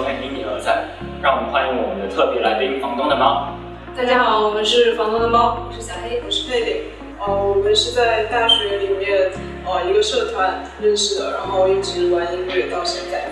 [0.00, 0.88] 收看《因你而在》，
[1.22, 3.52] 让我们欢迎我们的特别来宾——房东的猫。
[3.94, 6.84] 大家好，我们是房东的猫，我是小黑，我是佩玲。
[7.18, 9.30] 哦，我们是在大学里面
[9.66, 13.28] 呃一个社团认识的，然后一直玩音乐到现在，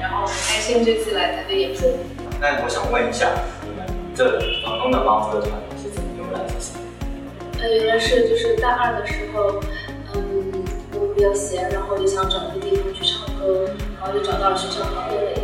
[0.00, 1.86] 然后很开心这次来台北演出。
[2.40, 3.30] 那我想问一下，
[3.62, 7.62] 你们这房东的猫这个团是怎么由来的？
[7.62, 9.60] 呃，原来是就是大二的时候，
[10.16, 10.64] 嗯，
[10.94, 15.37] 我比较闲，然后就想找一个地方去唱歌，然后就找到了学校旁边的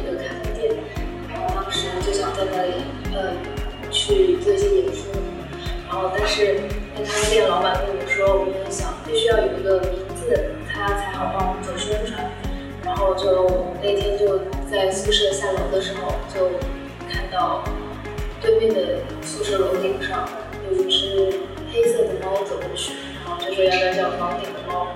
[2.15, 2.73] 想在那里
[3.13, 3.33] 呃
[3.91, 5.11] 去做一些演出，
[5.89, 6.61] 然后但是。
[6.97, 12.31] 那咖啡店老板跟我说，我们想必须要有一个名字，他才好帮我们做宣传。
[12.85, 14.39] 然后就那天就
[14.71, 16.53] 在宿舍下楼的时候，就
[17.11, 17.65] 看到
[18.41, 20.29] 对面的宿舍楼顶上
[20.71, 21.41] 有一只
[21.73, 22.93] 黑色的猫走过去，
[23.27, 24.87] 然后就说要不要叫房顶的猫。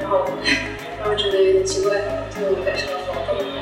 [0.00, 0.24] 然后
[0.98, 2.00] 然后觉得有点奇怪，
[2.32, 3.60] 就改成了房东的猫。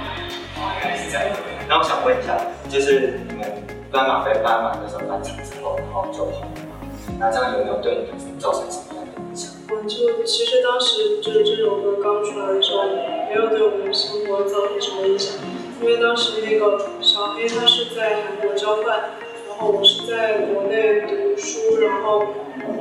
[0.63, 1.37] 哦，原来是这样。
[1.69, 3.47] 那我想问一下，就是你们
[3.91, 6.77] 斑马被斑马那时候翻场之后，然后就红了嘛。
[7.19, 9.51] 那这样有没有对你们造成什么样的影响？
[9.71, 12.85] 我就其实当时就是这首歌刚出来的时候，
[13.29, 15.35] 没有对我们的生活造成什么影响，
[15.81, 19.01] 因为当时那个小黑他是在韩国交换，
[19.49, 22.27] 然后我是在国内读书，然后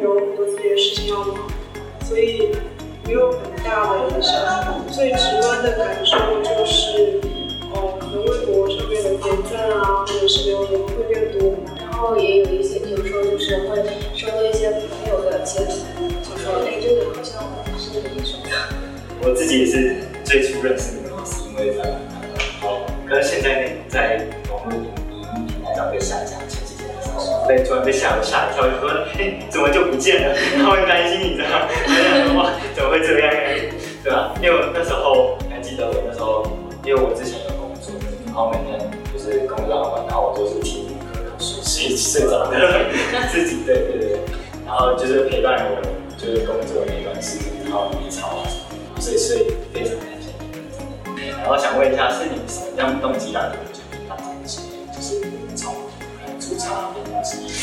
[0.02, 1.48] 有很多自己的事情要忙，
[2.04, 2.52] 所以
[3.06, 4.36] 没有很大的影响。
[4.92, 7.22] 最直观的感受就是，
[8.18, 11.54] 能微博上面的点赞啊，或者是留言会变多。
[11.80, 13.78] 然后也有一些，比如说就是会
[14.16, 17.44] 收到一些朋友的截图，就说哎，这个好像
[17.78, 18.76] 是你什么的。
[19.22, 21.84] 我自己也是最初认识你们是因为在
[22.64, 30.36] 哦，可是现在在网络影音平台上被下架，前几天的时候被突然被吓了吓一跳，就说哎，怎么就不见了？
[30.58, 31.68] 他会担心你知道吗？
[32.38, 33.34] 哇，怎么会这样？
[34.04, 34.34] 对吧？
[34.42, 36.46] 因为那时候还记得我那时候，
[36.86, 37.26] 因为我之，
[38.38, 38.80] 后每天
[39.12, 40.86] 就是工作完，然后我就是听。
[41.40, 42.58] 睡睡着的，
[43.32, 44.20] 自己对对对，
[44.66, 45.82] 然后就是陪伴我，
[46.18, 51.30] 就是工作那段时间，然后低潮啊什么，所以所以非常感谢你。
[51.30, 55.22] 然后想问一下，是你什么样动机让你决定当这个职业，就是
[55.56, 55.76] 从
[56.40, 57.54] 驻唱变成职业？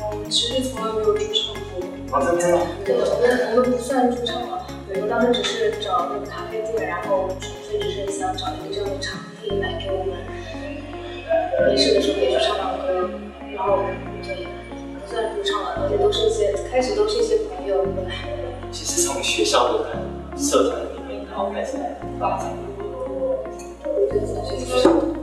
[0.00, 2.18] 我其实从来没有驻唱过。
[2.18, 2.62] 哦，真的吗？
[2.84, 4.66] 对，我们我们不算驻唱嘛，
[5.00, 7.28] 我当时只是找那个咖啡店，然后
[7.74, 10.14] 纯粹只是想找一个这样的场地来给我们。
[11.68, 13.10] 没事的时候可以去唱唱歌，
[13.52, 13.78] 然后
[14.22, 14.46] 对，
[15.00, 17.84] 不算驻唱了，而且都是一些开始都是一些朋友。
[18.70, 19.86] 其实从学校的
[20.36, 21.76] 社团里面，然后开始
[22.18, 22.56] 发展。
[24.10, 24.66] 对，其实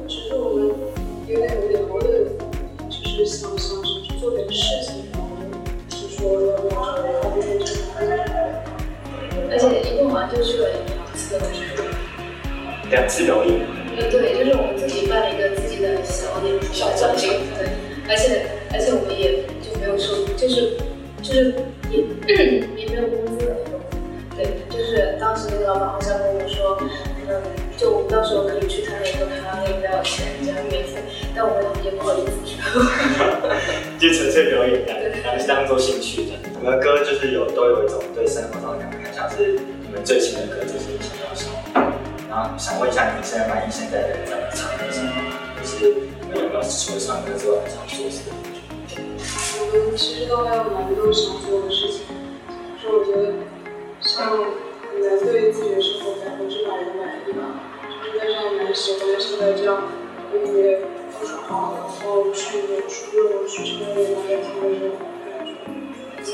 [0.08, 0.76] 其实我们
[1.28, 2.12] 有点有点矛盾，
[2.90, 5.28] 就是想想去做点事情，然后
[5.90, 6.20] 是说
[6.52, 8.12] 要不要成为咖啡店唱歌。
[9.52, 11.38] 而且一共好像就去了两次，
[12.92, 13.60] 两次表演。
[13.98, 17.68] 呃，对，就是我们自己办了一个自己的小点小奖金，对，
[18.08, 20.78] 而且而且我们也就没有收，就是
[21.22, 21.54] 就是
[21.90, 22.00] 也
[22.78, 23.80] 也没有工资的那种，
[24.38, 26.78] 对，就是当时那个老板好像跟我说，
[27.28, 27.36] 嗯，
[27.78, 31.04] 就我们到时候可以去他那个卡拉 OK 不要钱，这样免费，
[31.36, 32.56] 但我们也不好意思去，
[34.00, 36.40] 就纯粹表演的，然后当做兴趣的。
[36.56, 40.96] 我们的歌就是有都有一种对生活上的感慨，像是你们最新的歌就是？
[42.32, 45.12] 然后想问一下，你们现在满意现在的在唱歌什么？
[45.60, 45.84] 就是
[46.24, 48.40] 你们有没有除了唱歌之外还想做什么？
[49.60, 52.08] 我们其实都还有蛮多想做的事情。
[52.80, 53.36] 就是我觉得，
[54.00, 57.68] 像很难对自己的生活百分之百的满意吧。
[57.84, 59.92] 就是在上蛮喜欢现在这样
[60.34, 60.88] 音乐
[61.20, 64.96] 不说好，然后去演出，去成为大家听的这种
[65.28, 65.52] 感觉。
[66.16, 66.32] 而且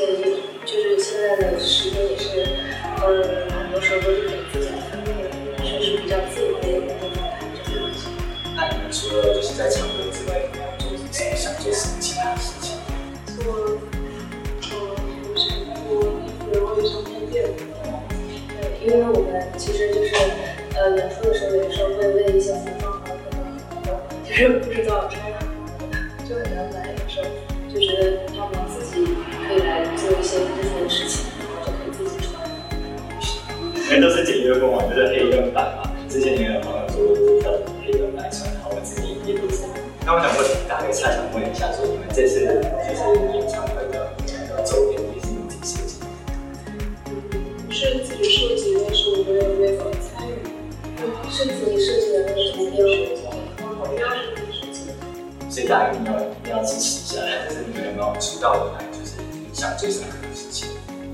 [0.64, 2.46] 就是现在的时间也是，
[3.02, 5.07] 呃，很多时候都是给自己分配。
[5.07, 5.07] 是
[6.08, 8.08] 比较自由的一个状态，这个东西。
[8.56, 12.78] 那你们除了就是在唱歌之外，有没有做什么想做什么其他的事情？
[13.36, 13.76] 做，
[14.72, 14.80] 呃，
[15.28, 17.52] 我想做衣服，然后也想开店。
[18.48, 20.16] 对，因为我们其实就是，
[20.76, 23.44] 呃，演出的时候有时候会为一些服装行可能
[24.24, 25.38] 就是不知道穿哪，
[26.24, 26.88] 就很难买。
[26.88, 27.28] 有时候
[27.68, 29.06] 就觉得要么自己
[29.46, 31.26] 可以来做一些衣服的事情。
[33.90, 35.77] 因为都是简约风嘛，就是黑跟白嘛。
[36.10, 36.96] 之前也有朋友说
[37.44, 37.52] 要
[37.84, 39.64] 黑跟白穿，然后我自己也不是。
[40.06, 43.04] 那我想问，打个岔，想问一下，说你们这次就是
[43.36, 44.16] 演唱会的
[44.64, 46.00] 周边也是你自己设计？
[47.68, 50.32] 不是自己设计，但是我没有那个参与。
[51.30, 52.78] 是自己设计的那个图标，
[53.58, 54.90] 图标是自己设计的。
[55.52, 60.70] 所以大家一定要一定要支持一下，就是你们有没有出道以来就是印象最深刻的事情？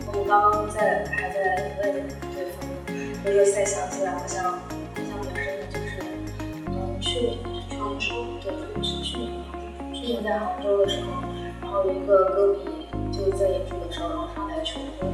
[0.07, 2.62] 我们刚刚在还在问对方，
[3.25, 4.62] 就是在想起来，好像
[7.13, 7.38] 去去年
[7.69, 9.30] 是杭州，对，是去年，
[9.94, 11.21] 去年在杭州的时候，
[11.62, 15.12] 然后有一个歌迷就在演出的时候，然后上台求婚，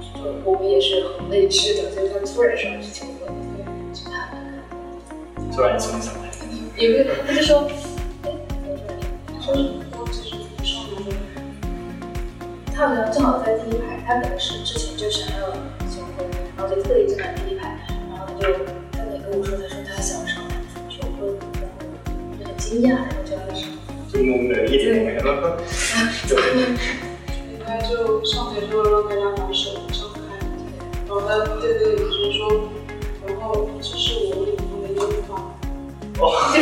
[0.00, 3.32] 就我们也是很未知的，就是他突然上去求婚，
[3.94, 5.54] 就还蛮感动的。
[5.54, 6.28] 突然冲上来，
[6.76, 7.70] 有个他就说，
[8.24, 8.34] 哎，
[8.68, 8.82] 我说
[9.28, 10.30] 他说然后其实
[10.64, 11.14] 上面的
[12.74, 15.52] 他好像正好在第一排，他可能是之前就想要
[15.88, 16.26] 求婚，
[16.56, 17.78] 然后就特意站在第一排，
[18.10, 18.71] 然后他他就
[22.72, 23.68] 惊讶，然后就让他上。
[24.10, 26.40] 就懵了一点点，怎么
[27.52, 30.20] 应该就上台之后让大家把手张开，
[31.06, 31.28] 然后他
[31.60, 32.70] 对对就说，
[33.26, 35.30] 然后这是我领他的烟花。
[36.20, 36.58] 哇，天，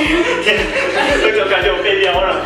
[1.23, 2.45] 这个感觉我被撩了。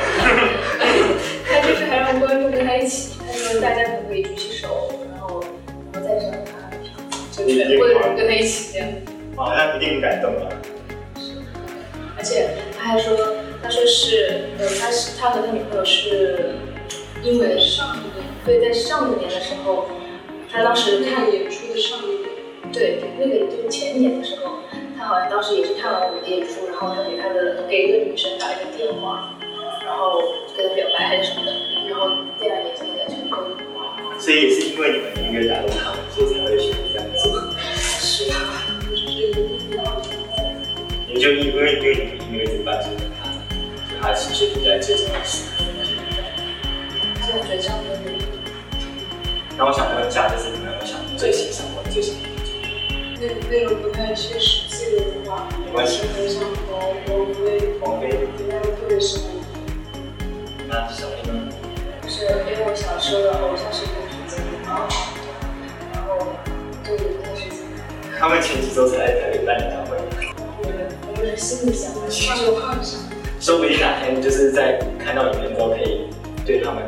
[1.48, 5.42] 他就是还让观众跟他一起，他说大家可不可以举起手，然后
[5.90, 6.52] 然后再上他，
[7.32, 8.88] 就全部的人跟他一起这样。
[9.36, 10.50] 哇，那一定感动了。
[11.18, 11.32] 是？
[12.16, 13.16] 而且他还说，
[13.64, 16.56] 他说是，呃，他是他和他女朋友是
[17.22, 19.88] 因为上一年，对，在上一年的时候，
[20.52, 22.28] 他当时看演出的上一年，
[22.70, 24.58] 对，那个就是前年的时候，
[24.98, 29.34] 他好像当时也是看完我们的演出，然后他给他的给一个女生打一个电话，
[29.82, 30.20] 然后
[30.54, 31.50] 跟他表白还是什么的，
[31.88, 33.56] 然后第二年就跟他求婚。
[34.20, 37.32] 所以也是因为你们的音乐打动他们，所以才会选择这样做。
[37.98, 38.34] 是的，
[38.90, 39.42] 就是这个。
[41.08, 42.82] 也就因为因为你们音乐一直伴
[44.04, 45.64] 他，其实就在最重要的时刻。
[47.24, 48.24] 所以我觉得这样的努力，
[49.56, 52.68] 那我想问一下，就是你们有想最欣赏或最喜欢的作品？
[53.16, 59.32] 那那个不太切实际的话，没关系很想和王菲，王菲，对她特别喜欢。
[60.68, 61.48] 那小黑呢？
[62.02, 64.36] 就是因为我小时候的偶像是郭俊杰，
[64.66, 64.84] 然后
[65.94, 66.36] 然后
[66.84, 67.64] 对这个事情，
[68.20, 69.96] 他们前几周才在台北办演唱会，
[70.60, 70.68] 我
[71.08, 73.00] 我就是心里想的，她有幻想，
[73.44, 76.08] 说不定哪天 就是在看到影片之后，可以
[76.46, 76.82] 对他们，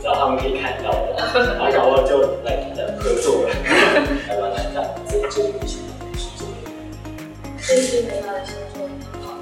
[0.00, 3.48] 只要他们可以看到的， 然后搞不好就来的合作了，
[4.28, 5.82] 来吧，来看这这个新
[6.38, 6.78] 作品。
[7.58, 9.34] 最近发的新作挺好，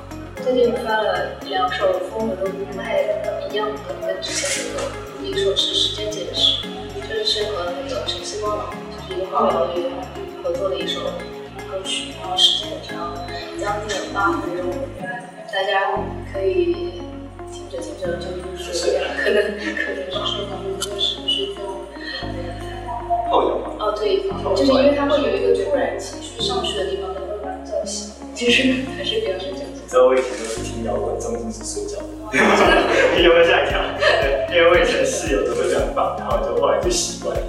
[0.43, 3.03] 最近发了两首风格都不太
[3.51, 4.65] 一样的，跟之前
[5.21, 6.67] 那个，一首是《时间简史》，
[7.11, 9.91] 就是是和那个晨曦光廊，就是一个画廊乐
[10.43, 11.03] 合作的一首
[11.69, 13.15] 歌曲，然后时间很长，
[13.61, 14.73] 将近有八分钟，
[15.53, 15.93] 大家
[16.33, 17.03] 可以
[17.51, 21.61] 听着听着就入睡，可能可能是说咱们不会是睡觉。
[23.31, 23.65] 后有吗？
[23.79, 24.23] 哦，对，
[24.57, 28.63] 就是因为它会有一个突然情绪上去的地方，会把你叫醒，就是
[28.97, 29.65] 还是比较睡觉。
[29.73, 32.05] 你知道我以前都是听摇滚，中间是睡觉的，
[33.23, 33.79] 有没有吓一跳？
[33.99, 37.43] 对，因为我以前室友都会这样放，然后就后来就习惯了，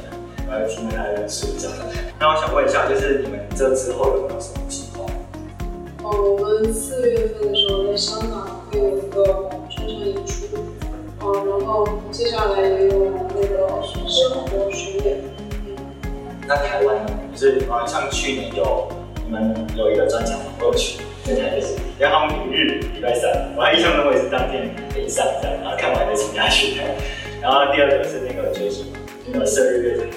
[0.49, 1.67] 然后听着他在睡觉。
[2.19, 5.05] 那我想问一下，就是你们这之后有没有什么计划？
[6.03, 9.23] 哦，我们四月份的时候在香港会有一个
[9.69, 10.45] 专场演出，
[11.21, 15.17] 哦，然后接下来也有那个生活巡演，
[16.47, 17.11] 那台湾呢？
[17.33, 18.87] 就是好像去年有
[19.25, 26.79] 你们有一个专场，我有去在台北，因为他们平日礼拜三，我还印象中我也是当天可以上这样，然后看完就请假去。
[27.41, 28.93] 然后第二个是那个追星，
[29.33, 30.07] 呃，生日乐团，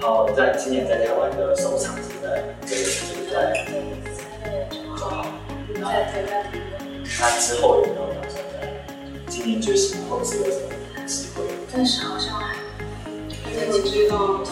[0.00, 3.64] 然后在今年在台湾的首场是在这个这个在
[4.70, 5.26] 中好。
[5.74, 6.73] 在台湾。
[7.20, 8.84] 那之后有没有打算在
[9.28, 11.42] 今年追星或者是有什么机会？
[11.72, 12.56] 但是好像还
[13.54, 14.48] 没有追到安排，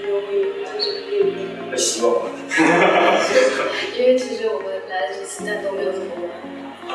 [0.00, 0.26] 没有会
[0.64, 1.16] 但是可以
[1.70, 2.30] 会希望吗？
[3.98, 6.24] 因为其实我们来了几次，但都没有怎么玩。
[6.88, 6.92] 啊，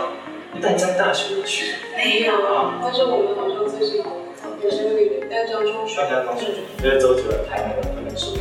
[0.61, 4.03] 淡江大学有去，没有啊，但是我们好像最近
[4.63, 6.47] 也是有点淡江中学淡，江中学，
[6.83, 8.33] 因为周杰伦拍那个《不能说》。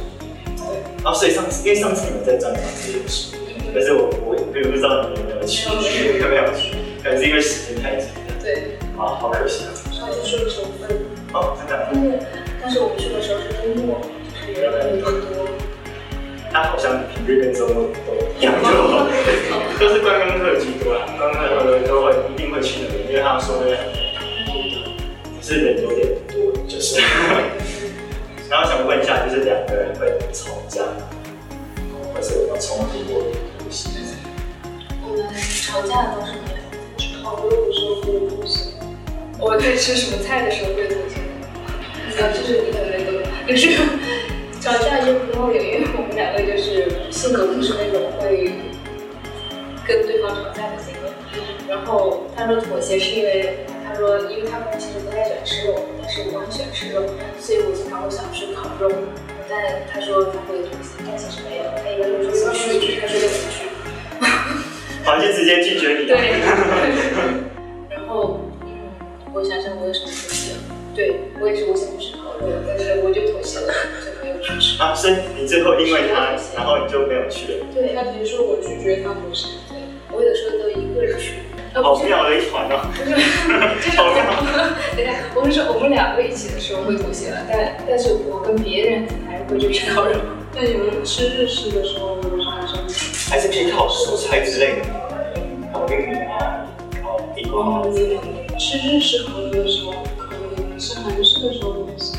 [0.56, 0.64] 对，
[1.04, 3.36] 然后所以上次因为上次你们在专场这件事，
[3.74, 4.21] 但是我我
[4.52, 5.68] 并不知道你们有没有去，
[6.18, 9.70] 有没有去，可能是因为时间太紧了，对，啊，好可惜啊。
[9.90, 10.90] 上次是成分，
[11.32, 12.18] 哦，真的，但是
[12.60, 14.00] 但是我们去的时候是周末，
[14.46, 15.48] 就是人很多。
[16.52, 19.08] 他好像平日跟周末都一样多，
[19.80, 24.84] 都是观光客居多啦，观光客都会一定会去那边，因为他们说那边很美，
[25.40, 27.00] 只是人有点多，就是。
[28.50, 31.08] 然后想问一下，就是两个人会吵架吗，
[32.12, 33.28] 或者有没有冲突过的
[33.58, 33.88] 东西？
[35.72, 37.24] 吵架倒是没有。
[37.24, 38.74] 烤肉的时候会有东西，
[39.40, 41.22] 我在吃什么菜的时候会同情
[42.20, 43.80] 啊，就是你可能都就是
[44.60, 48.52] 吵架就不会有，因为我们两个就是性格不是那种会
[49.88, 51.08] 跟对方吵架的性格。
[51.66, 57.00] 然后他说妥协是因为他说，因为他们其实不太喜欢吃肉，但是我很喜欢吃肉，
[57.40, 58.92] 所以我经常会想吃烤肉。
[59.48, 63.71] 但他说他会妥协，但其实没有，他一个人说不去，他说就不去。
[65.04, 66.06] 好就直接拒绝你。
[66.06, 66.16] 对。
[67.90, 68.68] 然后，嗯，
[69.34, 70.58] 我想想我有什么妥协了？
[70.94, 73.72] 对我也是我想去吃烤肉，但是我就妥协了，
[74.04, 74.80] 就没有去吃。
[74.82, 77.66] 啊，所以你最后因为他，然后你就没有去了。
[77.74, 79.48] 对，他提出我拒绝他妥协。
[79.68, 79.78] 对，
[80.10, 81.34] 我有时候都一个人去。
[81.74, 82.92] 好妙的一团啊！
[82.92, 83.96] 就是！
[83.96, 84.22] 好妙。
[84.94, 90.12] 等下，我们说我们两个一起的时候会妥协了，但但是我跟别人还是会去吃烤肉。
[90.54, 92.11] 那你们吃日式的时候，
[93.52, 94.86] 偏烤蔬菜之类的，
[95.74, 96.66] 烤玉米啊，
[97.02, 97.82] 烤地瓜。
[97.84, 102.18] 你吃日式烤肉的时候可以，吃韩式的时候不行。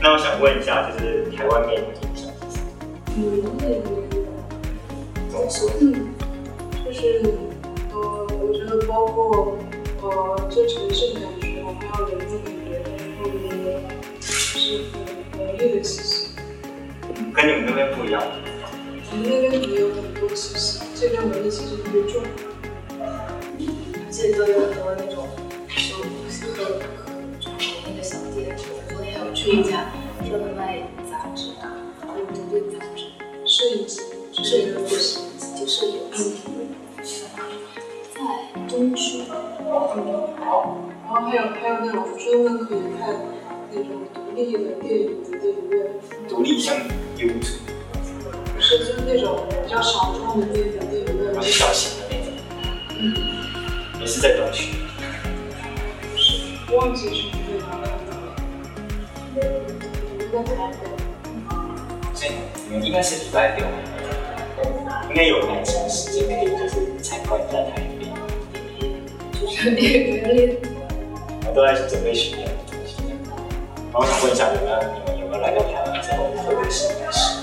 [0.00, 2.72] 那我想问一下，就是台湾面的影响是什么？
[3.14, 3.20] 嗯，
[3.60, 3.82] 面
[5.28, 5.70] 怎么说？
[5.82, 6.14] 嗯，
[6.82, 7.24] 就是
[7.92, 9.58] 呃，我觉得包括
[10.00, 13.60] 呃，这城市的感觉，还有人的感觉，然后那个
[14.18, 16.30] 就是很浓烈的气息。
[17.34, 18.22] 跟你们那边不一样。
[19.12, 22.22] 我们那边也有很多气息，这边闻的气息特别重，
[23.58, 25.26] 而且都有很多那种
[25.66, 25.96] 手
[26.54, 27.10] 和和
[27.86, 28.56] 那个小店。
[28.88, 29.90] 昨天有去一家
[30.20, 31.66] 专门卖杂志的，
[32.06, 33.10] 有独立杂志，
[33.44, 34.00] 摄影机，
[34.44, 35.18] 摄影机，
[35.58, 36.38] 就摄影机，
[38.14, 38.20] 在
[38.68, 39.24] 东区。
[39.28, 39.34] 嗯，
[39.66, 40.62] 然后
[41.24, 43.02] 还有还有那种专门可以看
[43.72, 45.74] 那种独立的电影的电影院。
[46.28, 46.76] 独立像
[47.16, 47.72] 优图，不
[48.70, 52.26] 就是那种比较小众的那种电影院，还是小型的那种。
[53.00, 53.02] 嗯，
[54.00, 54.76] 也是在东区。
[56.14, 58.30] 不是，忘记什么地方看到了。
[60.30, 60.86] 我们在台北。
[62.14, 62.30] 所以
[62.68, 63.66] 你们应该是礼拜六，
[65.08, 68.06] 应该有蛮长时间可以就是参观一下台北。
[69.32, 70.56] 就是你们
[71.48, 73.02] 我都在准备巡演的东西。
[73.92, 77.39] 然后我想问一下，你们你们有没有来到台湾之后特别喜欢吃？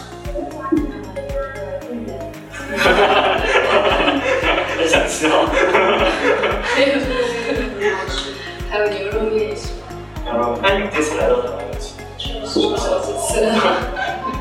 [4.77, 5.46] 很想吃哦。
[6.63, 6.89] 还有
[8.69, 9.62] 还有牛肉面也是。
[10.25, 11.86] 牛肉面，那你们这次来到台湾有吃？
[12.17, 13.50] 吃了吃了。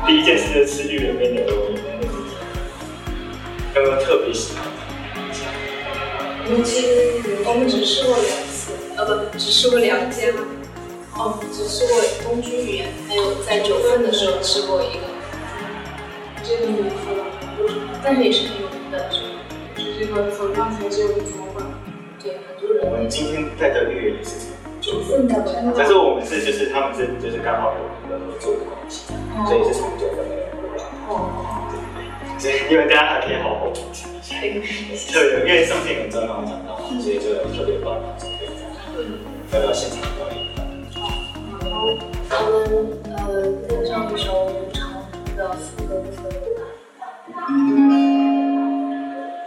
[0.05, 1.75] 第一件事就是吃日本面牛肉面。
[3.75, 4.63] 有没有特别喜欢？
[6.49, 6.87] 我们其实
[7.45, 10.17] 我们只吃过两次，呃不，只吃过两家。
[11.13, 14.99] 哦，只吃过东居园，还有在九份的时候吃过一个。
[16.43, 17.06] 这个没吃过，
[18.03, 19.19] 但是也是挺有名的，是
[19.99, 21.65] 这个走上台阶有左馆。
[22.21, 22.85] 对，很多人。
[22.85, 25.33] 我们今天在的月也是九份的，
[25.75, 29.13] 可是我们是就是他们是就是刚好有一个合作的关系，
[29.47, 30.83] 所以是从九份的人过来。
[31.09, 31.65] 哦。
[32.39, 34.39] 所以因为大家还可以好好品尝一下。
[34.39, 39.09] 对，因为上次有专访讲到，所以就有特别帮忙准备这样，
[39.51, 40.37] 要不要现场表演？
[41.69, 43.17] 我们呃
[43.67, 45.03] 跟上一首长
[45.35, 46.46] 的副歌部分。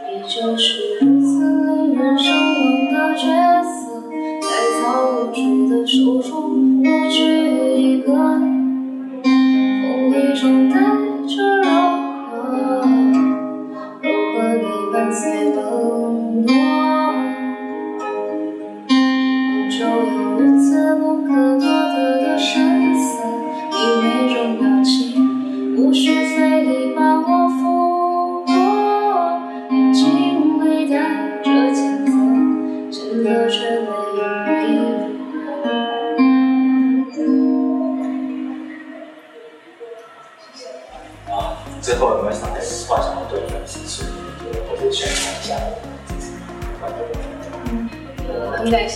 [0.06, 0.64] 你就是
[1.00, 1.28] 如此
[1.66, 2.58] 令人神往
[2.92, 3.22] 的角
[3.62, 3.70] 色，
[4.40, 4.46] 在
[4.82, 5.38] 造物主
[5.68, 7.39] 的手中，我只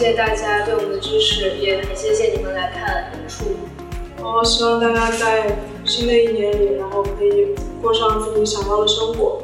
[0.05, 3.47] 谢谢大家对我们的支持，也很谢谢你们来看演出。
[4.19, 5.57] 然后希望大家在
[5.87, 9.44] 新的一年里，然后可以过上自己想要的生活。